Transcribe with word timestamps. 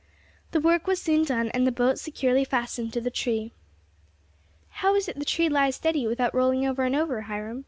The 0.49 0.59
work 0.59 0.87
was 0.87 0.99
soon 0.99 1.25
done, 1.25 1.49
and 1.49 1.67
the 1.67 1.71
boat 1.71 1.99
securely 1.99 2.43
fastened 2.43 2.91
to 2.93 3.01
the 3.01 3.11
tree. 3.11 3.53
"How 4.69 4.95
is 4.95 5.07
it 5.07 5.19
the 5.19 5.25
tree 5.25 5.47
lies 5.47 5.75
steady 5.75 6.07
without 6.07 6.33
rolling 6.33 6.65
over 6.65 6.83
and 6.85 6.95
over, 6.95 7.21
Hiram?" 7.21 7.59